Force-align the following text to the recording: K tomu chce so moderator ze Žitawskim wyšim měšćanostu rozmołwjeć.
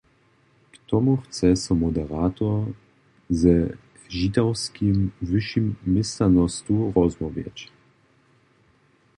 K 0.71 0.75
tomu 0.87 1.13
chce 1.25 1.49
so 1.55 1.73
moderator 1.83 2.57
ze 3.39 3.55
Žitawskim 4.17 4.97
wyšim 5.29 5.65
měšćanostu 5.91 6.73
rozmołwjeć. 6.95 7.57